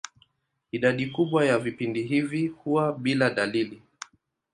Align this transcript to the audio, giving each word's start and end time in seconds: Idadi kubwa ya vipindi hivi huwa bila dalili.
Idadi 0.71 1.07
kubwa 1.07 1.45
ya 1.45 1.57
vipindi 1.57 2.03
hivi 2.03 2.47
huwa 2.47 2.93
bila 2.93 3.29
dalili. 3.29 3.81